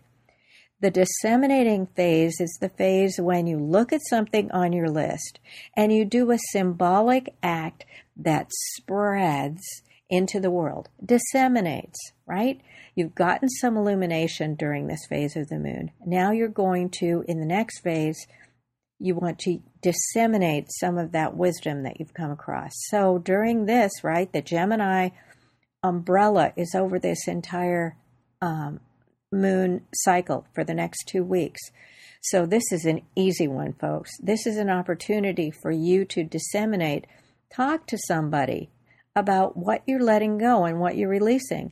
The 0.81 0.91
disseminating 0.91 1.87
phase 1.87 2.39
is 2.39 2.57
the 2.61 2.69
phase 2.69 3.19
when 3.19 3.47
you 3.47 3.57
look 3.57 3.91
at 3.91 3.99
something 4.09 4.49
on 4.51 4.71
your 4.71 4.89
list 4.89 5.39
and 5.75 5.91
you 5.91 6.05
do 6.05 6.31
a 6.31 6.37
symbolic 6.51 7.35
act 7.43 7.85
that 8.15 8.47
spreads 8.49 9.61
into 10.09 10.39
the 10.39 10.49
world, 10.49 10.89
disseminates, 11.05 11.99
right? 12.25 12.61
You've 12.95 13.13
gotten 13.13 13.49
some 13.49 13.77
illumination 13.77 14.55
during 14.55 14.87
this 14.87 15.05
phase 15.07 15.35
of 15.35 15.49
the 15.49 15.59
moon. 15.59 15.91
Now 16.05 16.31
you're 16.31 16.47
going 16.47 16.89
to, 16.99 17.23
in 17.27 17.39
the 17.39 17.45
next 17.45 17.81
phase, 17.81 18.25
you 18.99 19.15
want 19.15 19.39
to 19.39 19.59
disseminate 19.81 20.67
some 20.79 20.97
of 20.97 21.11
that 21.11 21.35
wisdom 21.35 21.83
that 21.83 21.99
you've 21.99 22.13
come 22.13 22.31
across. 22.31 22.71
So 22.87 23.17
during 23.17 23.65
this, 23.65 23.91
right, 24.03 24.31
the 24.31 24.41
Gemini 24.41 25.09
umbrella 25.83 26.51
is 26.57 26.73
over 26.75 26.99
this 26.99 27.27
entire 27.27 27.95
um, 28.41 28.79
moon 29.31 29.81
cycle 29.93 30.45
for 30.53 30.63
the 30.63 30.73
next 30.73 31.05
two 31.07 31.23
weeks. 31.23 31.61
So, 32.21 32.45
this 32.45 32.71
is 32.71 32.85
an 32.85 33.01
easy 33.15 33.47
one, 33.47 33.73
folks. 33.73 34.11
This 34.19 34.45
is 34.45 34.57
an 34.57 34.69
opportunity 34.69 35.51
for 35.51 35.71
you 35.71 36.03
to 36.05 36.23
disseminate, 36.23 37.05
talk 37.53 37.87
to 37.87 37.97
somebody 38.07 38.69
about 39.15 39.55
what 39.55 39.83
you're 39.85 40.03
letting 40.03 40.37
go 40.37 40.65
and 40.65 40.79
what 40.79 40.97
you're 40.97 41.09
releasing. 41.09 41.71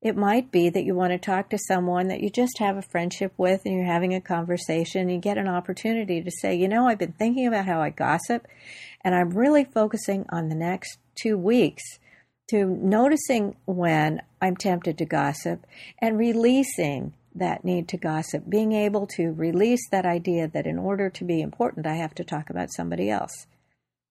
It 0.00 0.16
might 0.16 0.50
be 0.50 0.70
that 0.70 0.84
you 0.84 0.94
want 0.94 1.12
to 1.12 1.18
talk 1.18 1.50
to 1.50 1.58
someone 1.58 2.08
that 2.08 2.20
you 2.20 2.30
just 2.30 2.58
have 2.58 2.76
a 2.76 2.82
friendship 2.82 3.34
with 3.36 3.62
and 3.64 3.74
you're 3.74 3.84
having 3.84 4.14
a 4.14 4.20
conversation. 4.20 5.02
And 5.02 5.12
you 5.12 5.18
get 5.18 5.36
an 5.36 5.48
opportunity 5.48 6.22
to 6.22 6.30
say, 6.30 6.54
you 6.54 6.68
know, 6.68 6.86
I've 6.86 6.98
been 6.98 7.12
thinking 7.12 7.46
about 7.46 7.66
how 7.66 7.80
I 7.80 7.90
gossip 7.90 8.46
and 9.02 9.14
I'm 9.14 9.30
really 9.30 9.64
focusing 9.64 10.24
on 10.30 10.48
the 10.48 10.54
next 10.54 10.98
two 11.14 11.36
weeks 11.36 11.82
to 12.50 12.66
noticing 12.66 13.56
when 13.64 14.22
I'm 14.40 14.56
tempted 14.56 14.98
to 14.98 15.04
gossip 15.04 15.66
and 16.00 16.18
releasing 16.18 17.14
that 17.34 17.64
need 17.64 17.88
to 17.88 17.96
gossip, 17.96 18.48
being 18.48 18.72
able 18.72 19.06
to 19.06 19.32
release 19.32 19.88
that 19.90 20.04
idea 20.04 20.48
that 20.48 20.66
in 20.66 20.78
order 20.78 21.10
to 21.10 21.24
be 21.24 21.40
important, 21.40 21.86
I 21.86 21.94
have 21.94 22.14
to 22.16 22.24
talk 22.24 22.50
about 22.50 22.72
somebody 22.72 23.08
else. 23.08 23.46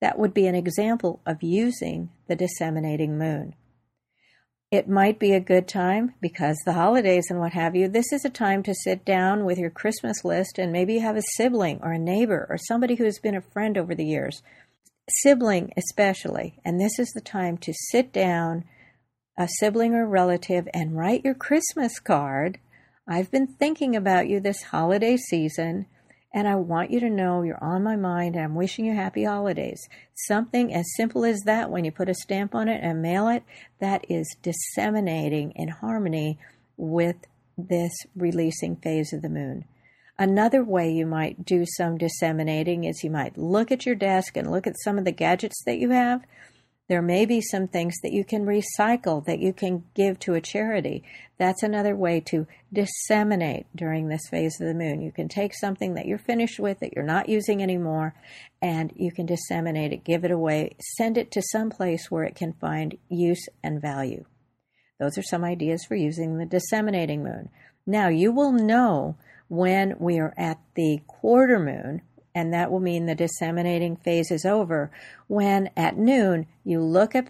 That 0.02 0.18
would 0.18 0.34
be 0.34 0.48
an 0.48 0.56
example 0.56 1.20
of 1.26 1.44
using 1.44 2.10
the 2.28 2.36
disseminating 2.36 3.18
moon. 3.18 3.56
It 4.72 4.88
might 4.88 5.18
be 5.18 5.34
a 5.34 5.40
good 5.40 5.68
time 5.68 6.14
because 6.22 6.56
the 6.64 6.74
holidays 6.74 7.26
and 7.30 7.40
what 7.40 7.54
have 7.54 7.76
you. 7.76 7.88
This 7.88 8.14
is 8.14 8.24
a 8.24 8.30
time 8.30 8.62
to 8.64 8.76
sit 8.76 9.04
down 9.04 9.44
with 9.44 9.58
your 9.58 9.72
Christmas 9.72 10.24
list 10.24 10.60
and 10.60 10.72
maybe 10.72 10.94
you 10.94 11.02
have 11.02 11.18
a 11.18 11.24
sibling 11.36 11.80
or 11.82 11.92
a 11.92 12.00
neighbor 12.00 12.46
or 12.48 12.58
somebody 12.58 12.96
who 12.96 13.04
has 13.04 13.18
been 13.18 13.36
a 13.36 13.42
friend 13.42 13.80
over 13.80 13.96
the 13.96 14.06
years. 14.06 14.44
Sibling, 15.10 15.74
especially. 15.76 16.60
And 16.64 16.80
this 16.80 17.00
is 17.00 17.10
the 17.10 17.22
time 17.22 17.58
to 17.60 17.74
sit 17.74 18.14
down, 18.14 18.64
a 19.38 19.48
sibling 19.60 19.94
or 19.94 20.08
relative, 20.08 20.68
and 20.74 20.96
write 20.96 21.26
your 21.26 21.34
Christmas 21.34 22.00
card. 22.00 22.60
I've 23.08 23.32
been 23.32 23.48
thinking 23.48 23.96
about 23.96 24.28
you 24.28 24.40
this 24.40 24.64
holiday 24.64 25.18
season. 25.18 25.88
And 26.32 26.48
I 26.48 26.56
want 26.56 26.92
you 26.92 27.00
to 27.00 27.10
know 27.10 27.42
you're 27.42 27.64
on 27.64 27.82
my 27.82 27.96
mind 27.96 28.36
and 28.36 28.44
I'm 28.44 28.54
wishing 28.54 28.86
you 28.86 28.94
happy 28.94 29.24
holidays. 29.24 29.82
Something 30.14 30.72
as 30.72 30.86
simple 30.96 31.26
as 31.26 31.40
that, 31.46 31.72
when 31.72 31.86
you 31.86 31.92
put 31.92 32.08
a 32.08 32.14
stamp 32.14 32.54
on 32.54 32.70
it 32.70 32.82
and 32.84 33.02
mail 33.02 33.28
it, 33.30 33.44
that 33.80 34.06
is 34.10 34.36
disseminating 34.44 35.52
in 35.56 35.70
harmony 35.70 36.38
with 36.78 37.16
this 37.58 37.92
releasing 38.16 38.76
phase 38.76 39.12
of 39.12 39.24
the 39.24 39.30
moon. 39.30 39.66
Another 40.20 40.64
way 40.64 40.92
you 40.92 41.08
might 41.08 41.44
do 41.44 41.66
some 41.66 41.98
disseminating 41.98 42.84
is 42.84 43.04
you 43.04 43.10
might 43.10 43.38
look 43.38 43.72
at 43.72 43.86
your 43.88 43.96
desk 43.96 44.38
and 44.38 44.52
look 44.52 44.68
at 44.68 44.80
some 44.84 45.00
of 45.00 45.06
the 45.06 45.12
gadgets 45.12 45.64
that 45.66 45.80
you 45.80 45.90
have 45.90 46.22
there 46.90 47.02
may 47.04 47.28
be 47.28 47.40
some 47.40 47.68
things 47.68 48.02
that 48.02 48.12
you 48.12 48.26
can 48.26 48.46
recycle 48.48 49.24
that 49.26 49.40
you 49.40 49.54
can 49.54 49.84
give 49.94 50.18
to 50.20 50.34
a 50.34 50.42
charity. 50.42 51.04
That's 51.38 51.62
another 51.62 51.96
way 51.96 52.20
to 52.22 52.48
disseminate 52.74 53.68
during 53.76 54.08
this 54.08 54.28
phase 54.28 54.60
of 54.60 54.68
the 54.68 54.74
moon. 54.74 55.00
You 55.00 55.12
can 55.12 55.28
take 55.28 55.54
something 55.54 55.94
that 55.94 56.08
you're 56.08 56.18
finished 56.18 56.60
with, 56.60 56.80
that 56.80 56.94
you're 56.96 57.06
not 57.06 57.30
using 57.30 57.62
anymore, 57.62 58.16
and 58.60 58.92
you 58.96 59.12
can 59.12 59.28
disseminate 59.28 59.94
it, 59.94 60.04
give 60.04 60.26
it 60.26 60.32
away, 60.32 60.76
send 60.98 61.16
it 61.20 61.30
to 61.32 61.44
some 61.44 61.70
place 61.70 62.10
where 62.10 62.24
it 62.24 62.36
can 62.36 62.54
find 62.54 62.98
use 63.08 63.48
and 63.64 63.80
value. 63.80 64.26
Those 65.00 65.16
are 65.16 65.24
some 65.24 65.44
ideas 65.44 65.86
for 65.88 65.96
using 65.96 66.38
the 66.40 66.46
disseminating 66.46 67.24
moon. 67.24 67.50
Now, 67.86 68.10
you 68.10 68.32
will 68.32 68.52
know 68.52 69.16
when 69.50 69.96
we 70.00 70.18
are 70.20 70.34
at 70.38 70.60
the 70.76 71.02
quarter 71.08 71.60
moon 71.60 72.02
and 72.34 72.54
that 72.54 72.72
will 72.72 72.80
mean 72.80 73.06
the 73.06 73.16
disseminating 73.16 73.98
phase 73.98 74.32
is 74.32 74.46
over, 74.46 74.92
when 75.28 75.70
at 75.76 75.98
noon 75.98 76.46
you 76.64 76.80
look 76.80 77.16
up 77.16 77.26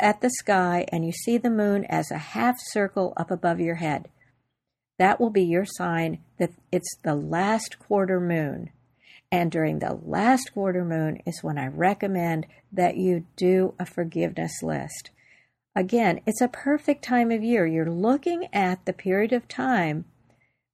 at 0.00 0.20
the 0.20 0.30
sky 0.30 0.84
and 0.90 1.04
you 1.04 1.12
see 1.12 1.38
the 1.38 1.50
moon 1.50 1.84
as 1.84 2.10
a 2.10 2.18
half 2.18 2.56
circle 2.58 3.12
up 3.16 3.30
above 3.30 3.60
your 3.60 3.76
head. 3.76 4.08
That 4.98 5.20
will 5.20 5.30
be 5.30 5.44
your 5.44 5.64
sign 5.64 6.18
that 6.38 6.50
it's 6.72 6.96
the 7.04 7.14
last 7.14 7.78
quarter 7.78 8.20
moon. 8.20 8.70
And 9.30 9.50
during 9.50 9.78
the 9.78 10.00
last 10.02 10.52
quarter 10.54 10.84
moon 10.84 11.20
is 11.26 11.42
when 11.42 11.58
I 11.58 11.66
recommend 11.66 12.46
that 12.72 12.96
you 12.96 13.26
do 13.36 13.74
a 13.78 13.84
forgiveness 13.84 14.62
list. 14.62 15.10
Again, 15.76 16.20
it's 16.26 16.40
a 16.40 16.48
perfect 16.48 17.04
time 17.04 17.30
of 17.30 17.44
year. 17.44 17.66
You're 17.66 17.90
looking 17.90 18.48
at 18.52 18.86
the 18.86 18.92
period 18.92 19.32
of 19.32 19.46
time 19.46 20.06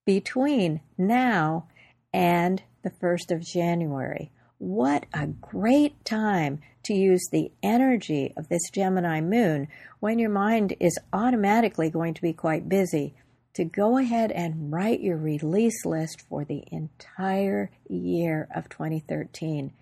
between 0.04 0.80
now 0.99 1.66
and 2.12 2.62
the 2.82 2.90
1st 2.90 3.34
of 3.34 3.44
January. 3.44 4.30
What 4.58 5.06
a 5.12 5.26
great 5.26 6.04
time 6.04 6.61
to 6.84 6.94
use 6.94 7.26
the 7.30 7.50
energy 7.62 8.32
of 8.37 8.49
this 8.49 8.70
Gemini 8.70 9.20
moon 9.20 9.68
when 10.00 10.18
your 10.18 10.30
mind 10.30 10.75
is 10.80 10.99
automatically 11.12 11.90
going 11.90 12.14
to 12.14 12.23
be 12.23 12.32
quite 12.32 12.68
busy 12.68 13.14
to 13.54 13.64
go 13.64 13.99
ahead 13.99 14.32
and 14.32 14.73
write 14.73 15.00
your 15.00 15.16
release 15.16 15.84
list 15.84 16.23
for 16.28 16.44
the 16.44 16.64
entire 16.70 17.70
year 17.88 18.49
of 18.54 18.68
2013. 18.68 19.73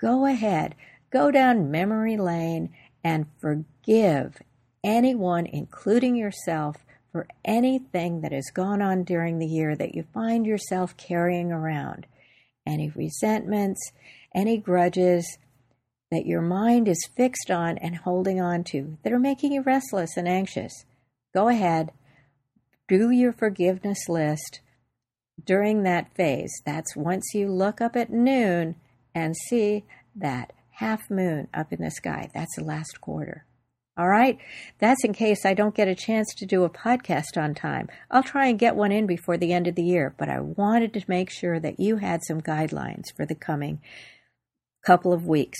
Go 0.00 0.26
ahead, 0.26 0.74
go 1.10 1.30
down 1.30 1.70
memory 1.70 2.16
lane 2.16 2.74
and 3.02 3.26
forgive 3.38 4.38
anyone, 4.82 5.46
including 5.46 6.16
yourself, 6.16 6.85
for 7.16 7.26
anything 7.46 8.20
that 8.20 8.32
has 8.32 8.50
gone 8.52 8.82
on 8.82 9.02
during 9.02 9.38
the 9.38 9.46
year 9.46 9.74
that 9.74 9.94
you 9.94 10.04
find 10.12 10.44
yourself 10.44 10.94
carrying 10.98 11.50
around. 11.50 12.06
Any 12.66 12.90
resentments, 12.90 13.80
any 14.34 14.58
grudges 14.58 15.38
that 16.10 16.26
your 16.26 16.42
mind 16.42 16.88
is 16.88 17.08
fixed 17.16 17.50
on 17.50 17.78
and 17.78 17.96
holding 17.96 18.38
on 18.38 18.64
to 18.64 18.98
that 19.02 19.14
are 19.14 19.18
making 19.18 19.52
you 19.52 19.62
restless 19.62 20.18
and 20.18 20.28
anxious. 20.28 20.84
Go 21.32 21.48
ahead, 21.48 21.90
do 22.86 23.10
your 23.10 23.32
forgiveness 23.32 24.10
list 24.10 24.60
during 25.42 25.84
that 25.84 26.14
phase. 26.14 26.52
That's 26.66 26.94
once 26.94 27.32
you 27.32 27.48
look 27.48 27.80
up 27.80 27.96
at 27.96 28.10
noon 28.10 28.74
and 29.14 29.34
see 29.48 29.86
that 30.14 30.52
half 30.72 31.08
moon 31.08 31.48
up 31.54 31.72
in 31.72 31.80
the 31.80 31.90
sky. 31.90 32.28
That's 32.34 32.56
the 32.56 32.64
last 32.64 33.00
quarter. 33.00 33.46
All 33.98 34.08
right. 34.08 34.38
That's 34.78 35.04
in 35.04 35.14
case 35.14 35.46
I 35.46 35.54
don't 35.54 35.74
get 35.74 35.88
a 35.88 35.94
chance 35.94 36.34
to 36.36 36.46
do 36.46 36.64
a 36.64 36.70
podcast 36.70 37.38
on 37.38 37.54
time. 37.54 37.88
I'll 38.10 38.22
try 38.22 38.46
and 38.48 38.58
get 38.58 38.76
one 38.76 38.92
in 38.92 39.06
before 39.06 39.38
the 39.38 39.54
end 39.54 39.66
of 39.66 39.74
the 39.74 39.82
year, 39.82 40.14
but 40.18 40.28
I 40.28 40.38
wanted 40.40 40.92
to 40.94 41.04
make 41.08 41.30
sure 41.30 41.58
that 41.60 41.80
you 41.80 41.96
had 41.96 42.22
some 42.22 42.42
guidelines 42.42 43.04
for 43.16 43.24
the 43.24 43.34
coming 43.34 43.80
couple 44.84 45.14
of 45.14 45.26
weeks. 45.26 45.58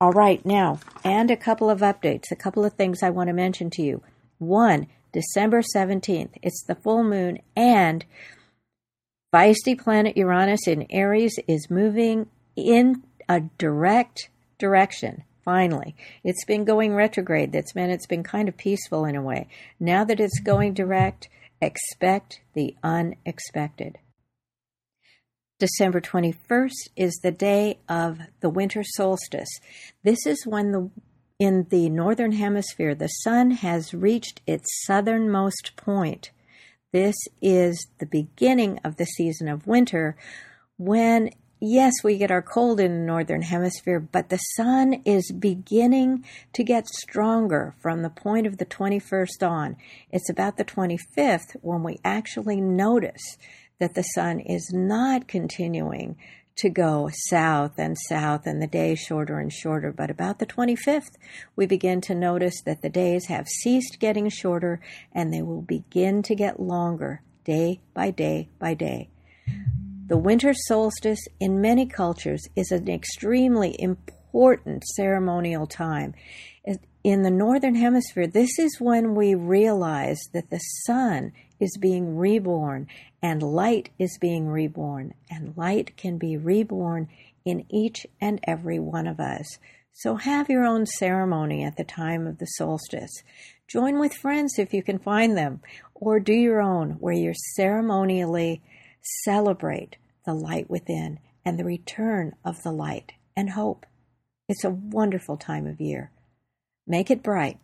All 0.00 0.12
right. 0.12 0.44
Now, 0.44 0.80
and 1.02 1.30
a 1.30 1.36
couple 1.36 1.70
of 1.70 1.80
updates, 1.80 2.30
a 2.30 2.36
couple 2.36 2.64
of 2.64 2.74
things 2.74 3.02
I 3.02 3.10
want 3.10 3.28
to 3.28 3.32
mention 3.32 3.70
to 3.70 3.82
you. 3.82 4.02
One, 4.38 4.86
December 5.12 5.62
17th, 5.62 6.34
it's 6.42 6.62
the 6.62 6.74
full 6.74 7.02
moon, 7.02 7.38
and 7.56 8.04
feisty 9.34 9.78
planet 9.78 10.14
Uranus 10.16 10.68
in 10.68 10.86
Aries 10.90 11.38
is 11.48 11.70
moving 11.70 12.28
in 12.54 13.02
a 13.30 13.40
direct 13.56 14.28
direction 14.58 15.24
finally. 15.46 15.96
It's 16.22 16.44
been 16.44 16.66
going 16.66 16.94
retrograde. 16.94 17.52
That's 17.52 17.74
meant 17.74 17.92
it's 17.92 18.06
been 18.06 18.24
kind 18.24 18.50
of 18.50 18.58
peaceful 18.58 19.06
in 19.06 19.16
a 19.16 19.22
way. 19.22 19.48
Now 19.80 20.04
that 20.04 20.20
it's 20.20 20.40
going 20.40 20.74
direct, 20.74 21.30
expect 21.62 22.40
the 22.52 22.76
unexpected. 22.82 23.96
December 25.58 26.02
21st 26.02 26.90
is 26.96 27.14
the 27.22 27.30
day 27.30 27.78
of 27.88 28.18
the 28.40 28.50
winter 28.50 28.82
solstice. 28.84 29.48
This 30.02 30.26
is 30.26 30.46
when 30.46 30.72
the 30.72 30.90
in 31.38 31.66
the 31.68 31.88
northern 31.90 32.32
hemisphere 32.32 32.94
the 32.94 33.08
sun 33.08 33.50
has 33.50 33.92
reached 33.92 34.40
its 34.46 34.66
southernmost 34.86 35.72
point. 35.76 36.30
This 36.92 37.16
is 37.42 37.88
the 37.98 38.06
beginning 38.06 38.80
of 38.82 38.96
the 38.96 39.04
season 39.04 39.48
of 39.48 39.66
winter 39.66 40.16
when 40.78 41.30
yes, 41.60 41.92
we 42.02 42.18
get 42.18 42.30
our 42.30 42.42
cold 42.42 42.80
in 42.80 42.92
the 42.92 43.06
northern 43.06 43.42
hemisphere, 43.42 44.00
but 44.00 44.28
the 44.28 44.36
sun 44.36 45.02
is 45.04 45.32
beginning 45.32 46.24
to 46.52 46.64
get 46.64 46.88
stronger 46.88 47.74
from 47.80 48.02
the 48.02 48.10
point 48.10 48.46
of 48.46 48.58
the 48.58 48.66
21st 48.66 49.48
on. 49.48 49.76
It's 50.10 50.30
about 50.30 50.56
the 50.56 50.64
25th 50.64 51.56
when 51.62 51.82
we 51.82 51.98
actually 52.04 52.60
notice 52.60 53.36
that 53.78 53.94
the 53.94 54.02
sun 54.02 54.40
is 54.40 54.72
not 54.72 55.28
continuing 55.28 56.16
to 56.56 56.70
go 56.70 57.10
south 57.12 57.72
and 57.78 57.96
south 58.08 58.46
and 58.46 58.62
the 58.62 58.66
days 58.66 58.98
shorter 58.98 59.38
and 59.38 59.52
shorter. 59.52 59.92
But 59.92 60.10
about 60.10 60.38
the 60.38 60.46
25th, 60.46 61.16
we 61.54 61.66
begin 61.66 62.00
to 62.02 62.14
notice 62.14 62.62
that 62.62 62.82
the 62.82 62.88
days 62.88 63.26
have 63.26 63.46
ceased 63.46 63.98
getting 64.00 64.28
shorter 64.30 64.80
and 65.12 65.32
they 65.32 65.42
will 65.42 65.62
begin 65.62 66.22
to 66.22 66.34
get 66.34 66.58
longer 66.58 67.22
day 67.44 67.80
by 67.92 68.10
day 68.10 68.48
by 68.58 68.74
day. 68.74 69.10
The 70.08 70.16
winter 70.16 70.54
solstice 70.54 71.26
in 71.40 71.60
many 71.60 71.84
cultures 71.84 72.48
is 72.54 72.70
an 72.70 72.88
extremely 72.88 73.74
important 73.80 74.84
ceremonial 74.94 75.66
time. 75.66 76.14
In 77.02 77.22
the 77.22 77.30
Northern 77.30 77.74
Hemisphere, 77.74 78.28
this 78.28 78.56
is 78.56 78.80
when 78.80 79.16
we 79.16 79.34
realize 79.34 80.20
that 80.32 80.50
the 80.50 80.60
sun 80.86 81.32
is 81.58 81.76
being 81.80 82.16
reborn 82.16 82.86
and 83.20 83.42
light 83.42 83.90
is 83.98 84.16
being 84.20 84.46
reborn, 84.46 85.12
and 85.28 85.56
light 85.56 85.96
can 85.96 86.18
be 86.18 86.36
reborn 86.36 87.08
in 87.44 87.64
each 87.68 88.06
and 88.20 88.38
every 88.44 88.78
one 88.78 89.08
of 89.08 89.18
us. 89.18 89.58
So 89.92 90.14
have 90.14 90.48
your 90.48 90.64
own 90.64 90.86
ceremony 90.86 91.64
at 91.64 91.76
the 91.76 91.84
time 91.84 92.28
of 92.28 92.38
the 92.38 92.46
solstice. 92.46 93.24
Join 93.66 93.98
with 93.98 94.14
friends 94.14 94.56
if 94.56 94.72
you 94.72 94.84
can 94.84 95.00
find 95.00 95.36
them, 95.36 95.62
or 95.96 96.20
do 96.20 96.32
your 96.32 96.60
own 96.60 96.90
where 97.00 97.14
you're 97.14 97.34
ceremonially 97.56 98.62
celebrate 99.24 99.96
the 100.24 100.34
light 100.34 100.68
within 100.68 101.18
and 101.44 101.58
the 101.58 101.64
return 101.64 102.34
of 102.44 102.62
the 102.62 102.72
light 102.72 103.12
and 103.36 103.50
hope. 103.50 103.86
It's 104.48 104.64
a 104.64 104.70
wonderful 104.70 105.36
time 105.36 105.66
of 105.66 105.80
year. 105.80 106.10
Make 106.86 107.10
it 107.10 107.22
bright. 107.22 107.58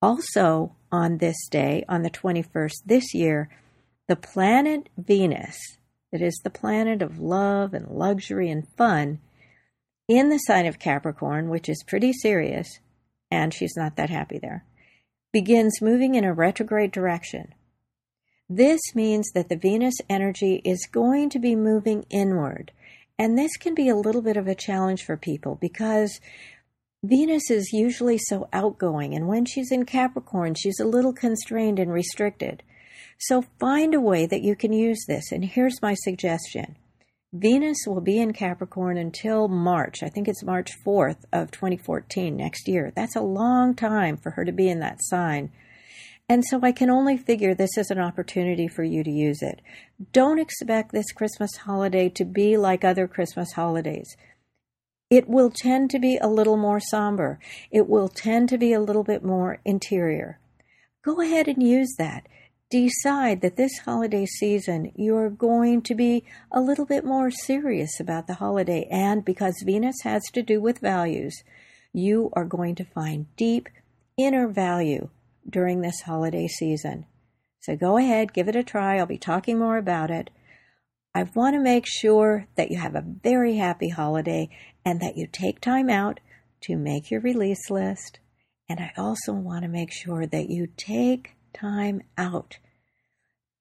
Also, 0.00 0.76
on 0.92 1.18
this 1.18 1.48
day, 1.50 1.84
on 1.88 2.02
the 2.02 2.10
21st 2.10 2.74
this 2.86 3.14
year, 3.14 3.50
the 4.06 4.16
planet 4.16 4.88
Venus, 4.96 5.58
that 6.12 6.22
is 6.22 6.40
the 6.42 6.50
planet 6.50 7.02
of 7.02 7.18
love 7.18 7.74
and 7.74 7.88
luxury 7.88 8.50
and 8.50 8.66
fun, 8.76 9.20
in 10.08 10.30
the 10.30 10.38
sign 10.38 10.66
of 10.66 10.78
Capricorn, 10.78 11.50
which 11.50 11.68
is 11.68 11.84
pretty 11.86 12.12
serious, 12.12 12.78
and 13.30 13.52
she's 13.52 13.74
not 13.76 13.96
that 13.96 14.08
happy 14.08 14.38
there, 14.38 14.64
begins 15.32 15.82
moving 15.82 16.14
in 16.14 16.24
a 16.24 16.32
retrograde 16.32 16.92
direction. 16.92 17.52
This 18.48 18.80
means 18.94 19.30
that 19.34 19.48
the 19.48 19.56
Venus 19.56 19.96
energy 20.08 20.62
is 20.64 20.88
going 20.90 21.28
to 21.30 21.38
be 21.38 21.54
moving 21.54 22.06
inward. 22.08 22.72
And 23.18 23.36
this 23.36 23.56
can 23.56 23.74
be 23.74 23.88
a 23.88 23.96
little 23.96 24.22
bit 24.22 24.36
of 24.36 24.46
a 24.46 24.54
challenge 24.54 25.04
for 25.04 25.16
people 25.16 25.56
because 25.60 26.20
Venus 27.04 27.50
is 27.50 27.72
usually 27.72 28.18
so 28.18 28.48
outgoing, 28.52 29.14
and 29.14 29.28
when 29.28 29.44
she's 29.44 29.70
in 29.70 29.84
Capricorn, 29.84 30.54
she's 30.54 30.80
a 30.80 30.84
little 30.84 31.12
constrained 31.12 31.78
and 31.78 31.92
restricted. 31.92 32.62
So 33.18 33.44
find 33.60 33.94
a 33.94 34.00
way 34.00 34.26
that 34.26 34.42
you 34.42 34.56
can 34.56 34.72
use 34.72 35.04
this. 35.06 35.30
And 35.30 35.44
here's 35.44 35.82
my 35.82 35.94
suggestion 35.94 36.76
Venus 37.32 37.78
will 37.86 38.00
be 38.00 38.18
in 38.18 38.32
Capricorn 38.32 38.96
until 38.96 39.46
March. 39.46 40.02
I 40.02 40.08
think 40.08 40.26
it's 40.26 40.42
March 40.42 40.72
4th 40.84 41.24
of 41.32 41.50
2014 41.50 42.34
next 42.34 42.66
year. 42.66 42.92
That's 42.96 43.16
a 43.16 43.20
long 43.20 43.74
time 43.74 44.16
for 44.16 44.30
her 44.30 44.44
to 44.44 44.52
be 44.52 44.68
in 44.68 44.80
that 44.80 45.02
sign. 45.02 45.52
And 46.28 46.44
so 46.44 46.60
I 46.62 46.72
can 46.72 46.90
only 46.90 47.16
figure 47.16 47.54
this 47.54 47.78
is 47.78 47.90
an 47.90 47.98
opportunity 47.98 48.68
for 48.68 48.84
you 48.84 49.02
to 49.02 49.10
use 49.10 49.40
it. 49.40 49.62
Don't 50.12 50.38
expect 50.38 50.92
this 50.92 51.12
Christmas 51.12 51.56
holiday 51.56 52.08
to 52.10 52.24
be 52.24 52.56
like 52.56 52.84
other 52.84 53.08
Christmas 53.08 53.52
holidays. 53.52 54.16
It 55.08 55.26
will 55.26 55.50
tend 55.50 55.90
to 55.90 55.98
be 55.98 56.18
a 56.18 56.28
little 56.28 56.58
more 56.58 56.80
somber. 56.80 57.38
It 57.70 57.88
will 57.88 58.08
tend 58.08 58.50
to 58.50 58.58
be 58.58 58.74
a 58.74 58.80
little 58.80 59.04
bit 59.04 59.24
more 59.24 59.60
interior. 59.64 60.38
Go 61.02 61.22
ahead 61.22 61.48
and 61.48 61.62
use 61.62 61.94
that 61.96 62.26
decide 62.70 63.40
that 63.40 63.56
this 63.56 63.78
holiday 63.78 64.26
season 64.26 64.92
you're 64.94 65.30
going 65.30 65.80
to 65.80 65.94
be 65.94 66.22
a 66.52 66.60
little 66.60 66.84
bit 66.84 67.04
more 67.04 67.30
serious 67.30 67.98
about 67.98 68.26
the 68.26 68.34
holiday. 68.34 68.86
And 68.90 69.24
because 69.24 69.62
Venus 69.64 69.96
has 70.04 70.22
to 70.32 70.42
do 70.42 70.60
with 70.60 70.80
values, 70.80 71.42
you 71.92 72.30
are 72.34 72.44
going 72.44 72.74
to 72.74 72.84
find 72.84 73.34
deep 73.36 73.68
inner 74.18 74.48
value 74.48 75.08
during 75.48 75.80
this 75.80 76.02
holiday 76.02 76.46
season. 76.46 77.06
So 77.60 77.76
go 77.76 77.96
ahead, 77.96 78.32
give 78.32 78.48
it 78.48 78.56
a 78.56 78.62
try. 78.62 78.98
I'll 78.98 79.06
be 79.06 79.18
talking 79.18 79.58
more 79.58 79.78
about 79.78 80.10
it. 80.10 80.30
I 81.14 81.24
want 81.34 81.54
to 81.54 81.60
make 81.60 81.86
sure 81.86 82.46
that 82.56 82.70
you 82.70 82.78
have 82.78 82.94
a 82.94 83.04
very 83.04 83.56
happy 83.56 83.88
holiday 83.88 84.50
and 84.84 85.00
that 85.00 85.16
you 85.16 85.26
take 85.26 85.60
time 85.60 85.90
out 85.90 86.20
to 86.62 86.76
make 86.76 87.10
your 87.10 87.20
release 87.20 87.70
list. 87.70 88.20
And 88.68 88.78
I 88.80 88.92
also 88.96 89.32
want 89.32 89.62
to 89.62 89.68
make 89.68 89.92
sure 89.92 90.26
that 90.26 90.50
you 90.50 90.68
take 90.76 91.36
time 91.52 92.02
out 92.16 92.58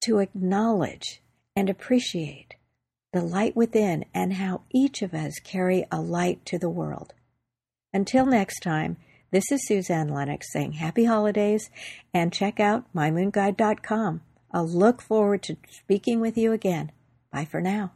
to 0.04 0.20
acknowledge 0.20 1.22
and 1.56 1.70
appreciate 1.70 2.56
the 3.14 3.22
light 3.22 3.56
within 3.56 4.06
and 4.14 4.34
how 4.34 4.62
each 4.72 5.02
of 5.02 5.14
us 5.14 5.40
carry 5.44 5.86
a 5.92 6.00
light 6.00 6.46
to 6.46 6.60
the 6.60 6.70
world. 6.70 7.14
Until 7.94 8.26
next 8.26 8.60
time, 8.60 8.98
this 9.32 9.52
is 9.52 9.66
Suzanne 9.68 10.10
Lennox 10.10 10.52
saying 10.52 10.74
happy 10.74 11.06
holidays 11.06 11.70
and 12.14 12.32
check 12.32 12.60
out 12.60 12.86
mymoonguide.com. 12.96 14.22
I'll 14.52 14.68
look 14.68 15.02
forward 15.02 15.44
to 15.44 15.58
speaking 15.70 16.20
with 16.22 16.38
you 16.38 16.54
again. 16.54 16.92
Bye 17.32 17.46
for 17.46 17.62
now. 17.62 17.92